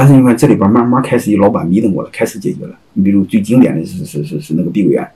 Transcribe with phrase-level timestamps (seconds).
[0.00, 2.74] 但是你看这里边慢慢开始有老板迷瞪过了，开始解决了。
[2.94, 5.06] 你比如最经典的是是是是那个碧桂园，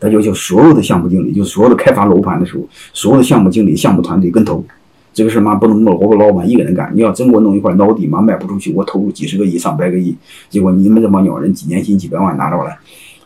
[0.00, 4.64] 他要求所有的项目经理，就所有的开发楼盘的时候，所有的项目经理、项目团队跟投。
[5.12, 10.16] 这个事嘛不能我个老板一个人干，你要真给我弄一块孬地嘛卖不出去，我投入几十个亿、上百个亿，
[10.48, 12.74] 结果你们这帮鸟人几年薪几百万拿着了，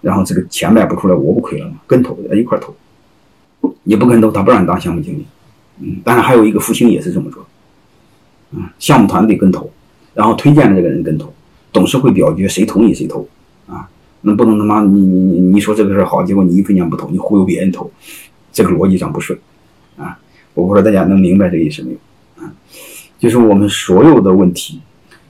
[0.01, 1.75] 然后这个钱卖不出来，我不亏了吗？
[1.87, 2.75] 跟投一块投，
[3.85, 5.25] 你不跟投，他不让你当项目经理。
[5.79, 7.47] 嗯，当然还有一个复兴也是这么做，
[8.51, 9.71] 嗯，项目团队跟投，
[10.17, 11.31] 然后推荐的这个人跟投，
[11.71, 13.29] 董事会表决谁同意谁投，
[13.69, 13.87] 啊，
[14.23, 17.91] 那不能他妈你你你你说这个事好，结果你一分钱不投，你忽悠别人投，
[18.51, 19.39] 这个逻辑上不顺，
[19.99, 20.19] 啊。
[20.55, 22.43] 我不知道大家能明白这个意思没有？
[22.43, 22.51] 啊，
[23.19, 24.81] 就是我们所有的问题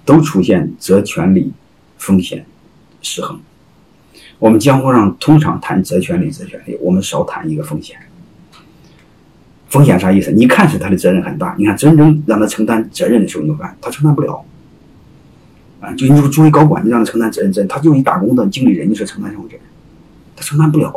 [0.04, 1.52] 都出现责权利
[1.98, 2.46] 风险
[3.02, 3.40] 失衡。
[4.38, 7.96] 我们江湖上通常谈责权利责权利，我们少谈一个风险。
[9.68, 10.30] 风险啥意思？
[10.30, 14.44] 你看是他的责任很大，你看真正让他承担责任的时候，你会发现他承担不了。
[15.80, 19.60] 啊，就你作为高管，你让他承担责任，责任他就是一打工的经理人，你说承担什么责任？
[20.34, 20.88] 他承担不了。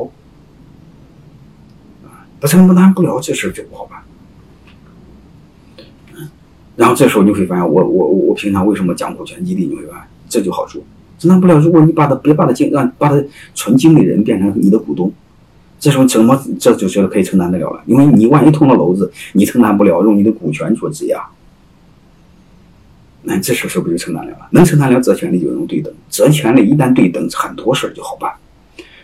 [2.05, 3.99] 啊，他承担不了，这事就不好办。
[6.75, 9.65] 然后这时候你会发现，我我我平常为什么讲股权激励？
[9.65, 10.81] 你会发现这就好处，
[11.17, 11.59] 承担不了。
[11.59, 13.21] 如果你把他别把他经让把他
[13.53, 15.11] 纯经理人变成你的股东，
[15.77, 17.81] 这时候怎么这就觉得可以承担得了了？
[17.85, 21.21] 因为你万一捅了篓子，你承担不了，用你的股权做质押，
[23.29, 24.35] 那这时候是不是就承担了？
[24.49, 28.33] 能承担了责权利就能对等，责权利一旦对等，很多事儿就好办。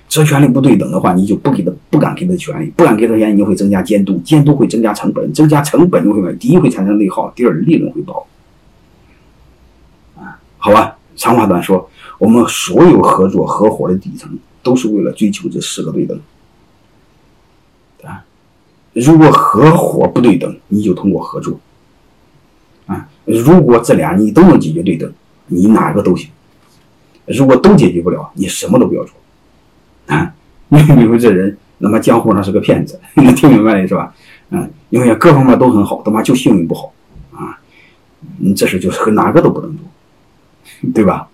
[0.10, 8.26] 责权利不对等的话，你就不给他，不敢给他权利，不敢给他钱，你会增加监督，监督会增加成本，增加成本就会第一会产生内耗，第二利润会薄。
[10.16, 16.20] 啊，好吧，长话短说，我们所有合作合伙的底层都是为了追求这四个对等。
[18.04, 18.26] 啊，
[18.94, 21.60] 如果合伙不对等，你就通过合作。
[22.88, 25.12] 啊，如果这俩你都能解决对等，
[25.48, 26.30] 你哪个都行。
[27.26, 29.16] 如果都解决不了，你什么都不要做。
[30.08, 30.34] 啊，
[30.70, 34.14] 你比如这人，那么江湖上是个骗子， 你听明白了是吧？
[34.52, 36.94] 嗯，因为各方面都很好，他妈就幸运不好
[37.34, 37.60] 啊。
[38.38, 41.28] 你这事就是和哪个都不能做，对吧？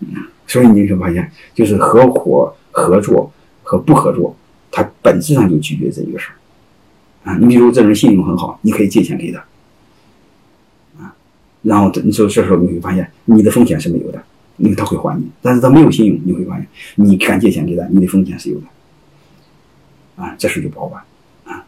[0.00, 0.08] 嗯，
[0.48, 4.34] 所以你会发现，就是合伙、合作和不合作，
[4.72, 7.36] 它本质上就取决这一个事儿啊。
[7.38, 9.44] 你比如这人信用很好，你可以借钱给他，
[11.62, 14.22] 然后你说这时候你会发现，你的风险是没有的。
[14.58, 18.66] 因为他会还你，但是他没有信用，你会发现，你敢借钱给他，你的风险是有的，
[20.22, 21.02] 啊，这事就不好办，
[21.46, 21.64] 啊，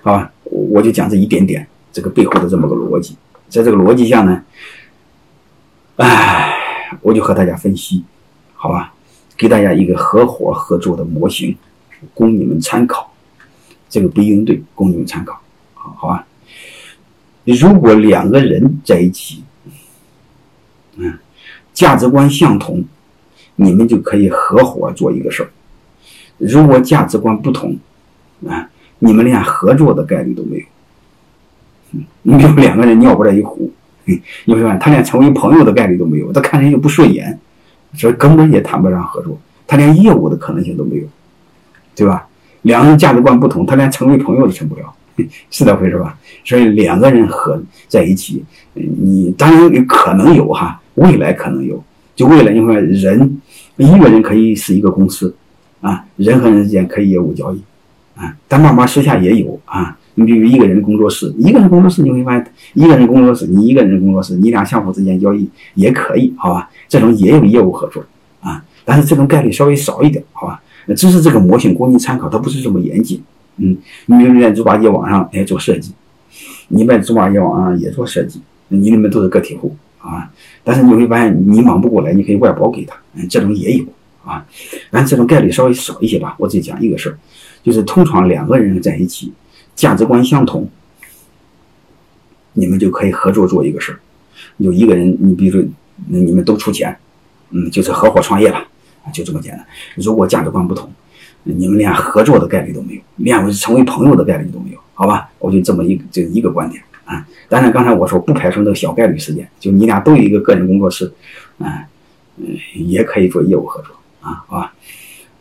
[0.00, 3.16] 好吧，我我就讲这一点点，这个背后的这么个逻辑，
[3.48, 4.42] 在这个逻辑下呢，
[5.96, 6.54] 哎，
[7.02, 8.04] 我就和大家分析，
[8.54, 8.94] 好吧，
[9.36, 11.54] 给大家一个合伙合作的模型，
[12.14, 13.12] 供你们参考，
[13.90, 15.38] 这个不应对，供你们参考，
[15.74, 16.26] 好，好吧，
[17.44, 19.42] 如果两个人在一起，
[20.96, 21.12] 嗯。
[21.72, 22.84] 价值观相同，
[23.56, 25.50] 你们就可以合伙做一个事儿。
[26.38, 27.76] 如果价值观不同，
[28.46, 30.64] 啊，你们连合作的概率都没有。
[32.22, 33.72] 你比如两个人尿不在一壶，
[34.04, 37.36] 你会发现他连成为朋友的概率都没有，他看人就不顺眼，
[37.94, 41.06] 所以根本也谈不上合作，他连业务的可能性都没有，
[41.96, 42.28] 对吧？
[42.62, 44.94] 两个人价值观不同，他连成为朋友都成不了，
[45.50, 46.18] 是这回事吧？
[46.44, 48.44] 所以两个人合在一起，
[48.74, 50.80] 你当然可能有哈。
[50.94, 51.82] 未来可能有，
[52.14, 53.40] 就未来你看人，
[53.78, 55.34] 一个人可以是一个公司，
[55.80, 57.60] 啊，人和人之间可以业务交易，
[58.14, 59.98] 啊，但慢慢私下也有啊。
[60.14, 66.70] 你比如一个人工作室，一个人工作室你会发现，一个人工作室，你一个人工作室，你俩相互之间交易也可以，好吧？
[66.88, 68.04] 这种也有业务合作
[68.40, 70.62] 啊，但是这种概率稍微少一点，好吧？
[70.96, 73.20] 只是这个模型供你参考，它不是这么严谨。
[73.56, 73.76] 嗯，
[74.06, 75.92] 你比如在猪八戒网上哎做设计，
[76.68, 79.76] 你在猪八戒网上也做设计，你们都是个体户。
[79.98, 80.30] 啊，
[80.62, 83.84] 但是你会发现你忙不过来，你可以外包给他，嗯，这种也有
[84.22, 84.44] 啊，
[84.90, 86.36] 但这种概率稍微少一些吧。
[86.38, 87.16] 我只讲一个事儿，
[87.62, 89.32] 就是通常两个人在一起，
[89.74, 90.68] 价值观相同，
[92.52, 93.98] 你们就可以合作做一个事儿。
[94.58, 95.66] 有一个人，你比如说，
[96.08, 96.94] 你们都出钱，
[97.48, 98.68] 嗯，就是合伙创业吧，
[99.10, 99.66] 就这么简单。
[99.94, 100.92] 如果价值观不同，
[101.44, 105.30] 你们连合作的概率都没有，连成为朋友的概率都没有，好吧？
[105.38, 106.82] 我就这么一个，就一个观点。
[107.04, 111.12] 啊，当然，刚才我说不排除那个小概率事件，就你俩都有一个个人工作室，
[111.58, 111.84] 啊，
[112.38, 114.72] 嗯，也可以做业务合作啊，好吧，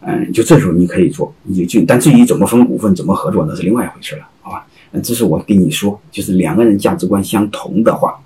[0.02, 4.68] 嗯，就这时候你可以做，你就但至于怎么分股份、怎么合作，那是另外一回事了，好吧？
[4.92, 8.20] 嗯，这是我跟你说，就是两个人价值观相同的话，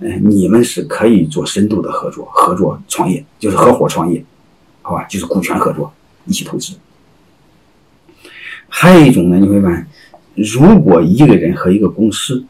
[0.00, 4.24] 嗯，你们是可以做深度的合作，合作创业就是合伙创业，
[4.80, 5.04] 好吧？
[5.04, 5.92] 就是股权合作，
[6.26, 6.74] 一起投资。
[8.68, 9.86] 还有一种呢，你会发现。
[10.34, 12.42] 如果一个人和一个公司，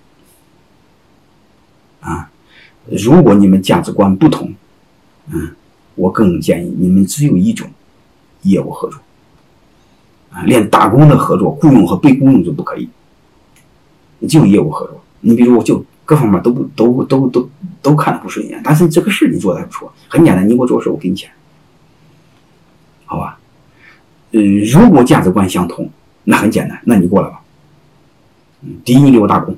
[2.01, 2.31] 啊，
[2.87, 4.55] 如果你们价值观不同，
[5.33, 5.51] 嗯，
[5.97, 7.69] 我更建议你们只有一种
[8.43, 9.01] 业务合作，
[10.31, 12.89] 啊，连打工的合作、雇佣和被雇佣都不可以，
[14.29, 15.03] 就业务合作。
[15.21, 17.51] 你比如，我就各方面都不都都都
[17.83, 21.29] 都看不顺眼，但是这个事你做的还不错，很简单，你给我做事，我给你钱，
[24.33, 25.89] 嗯，如果价值观相同，
[26.25, 27.41] 那很简单，那你过来吧。
[28.85, 29.55] 第一，你给我打工；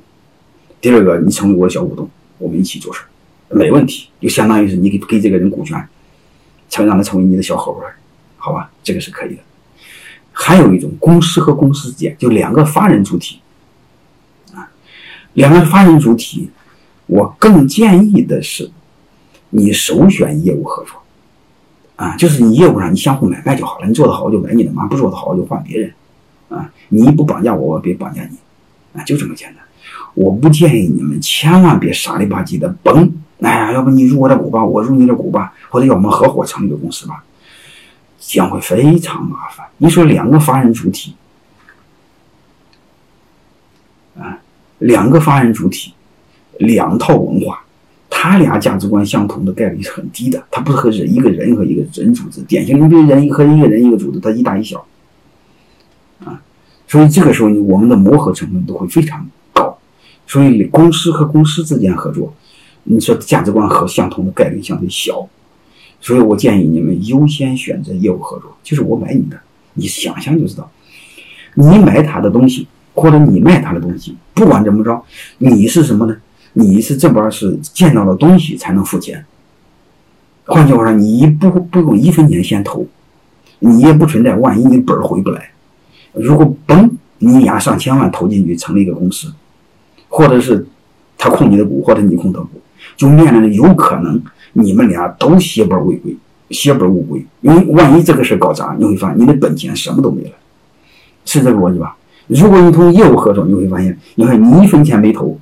[0.81, 3.03] 第二个，你成为我的小股东，我们一起做事。
[3.49, 5.87] 没问题，就相当于是你给给这个人股权，
[6.69, 7.91] 成让他成为你的小合伙人，
[8.37, 8.71] 好吧？
[8.83, 9.41] 这个是可以的。
[10.33, 13.39] 还有一种，公司和公司之间就两个法人主体，
[14.53, 14.69] 啊，
[15.33, 16.49] 两个法人主体，
[17.05, 18.69] 我更建议的是，
[19.51, 21.01] 你首选业务合作，
[21.95, 25.93] 啊，就是你业务上你相互买卖就好了，你做的好我就买你的嘛，不做的好我就换别人，
[26.49, 28.37] 啊，你不绑架我，我别绑架你，
[28.99, 29.63] 啊，就这么简单。
[30.13, 33.11] 我不建议你们千万别傻里吧唧的崩。
[33.41, 37.23] 哎呀，要不你入我的股吧，我入你的股吧，或者要我们合伙成立个公司吧，
[38.17, 39.67] 将会非常麻烦。
[39.77, 41.13] 你说两个法人主体，
[44.17, 44.39] 啊，
[44.79, 45.93] 两个法人主体，
[46.59, 47.64] 两套文化，
[48.31, 50.43] 他俩价值观相同的概率是很低的。
[50.49, 54.83] 他不是和人一个人和一个人组织，典型的比人和一个人一个组织，它一大一小，
[56.23, 56.41] 啊，
[56.87, 59.77] 所以这个时候我们的磨合成本都会非常高。
[60.25, 62.33] 所以公司和公司之间合作。
[62.87, 65.27] 你说价值观和相同的概率相对小，
[65.99, 68.55] 所以我建议你们优先选择业务合作。
[68.63, 69.39] 就是我买你的，
[69.73, 70.69] 你想想就知道，
[71.55, 75.03] 你买他的东西或者你卖他的东西，不管怎么着，
[75.39, 76.15] 你是什么呢？
[76.57, 79.25] 你是这边是见到了东西才能付钱。
[80.45, 82.85] 换句话说，你一不不用一分钱先投，
[83.59, 85.51] 你也不存在万一你本回不来。
[86.13, 89.33] 如果嘣，你押上千万投进去成立一个公司，
[90.07, 90.65] 或者是
[91.17, 92.49] 他控你的股，或者你控他股。
[92.95, 94.21] 就面临着有可能
[94.53, 96.15] 你们俩都血本未归、
[96.51, 100.31] 血本无归，因为万一这个事搞砸，你会发现你的本钱什么都没了，
[101.25, 101.97] 是这个逻辑吧？
[102.27, 105.37] 如果你同业务合作，你会发现，你看你一分钱没投，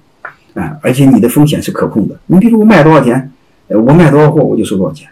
[0.53, 2.15] 啊，而且你的风险是可控的。
[2.27, 3.31] 你比如我卖多少钱，
[3.69, 5.09] 我卖多少货我就收多少钱，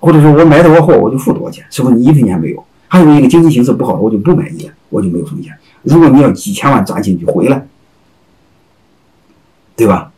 [0.00, 1.94] 或者说我买多少货我就付多少钱，是不是？
[1.94, 5.52] 你一分钱没有，还有一个经济形势不好，我就不买你，我就没有风险。
[5.82, 7.66] 如果你要几千万砸进去回来，
[9.76, 10.10] 对吧？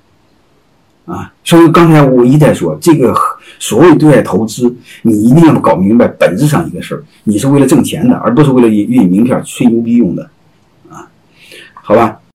[1.06, 3.14] 啊，所以刚才我一再说，这个
[3.58, 10.30] 所谓对外投资，你一定要搞明白本质上一个事儿，你是为了挣钱的，而不是为了印印名片吹牛逼用的，
[10.90, 11.06] 啊，
[11.74, 12.20] 好吧。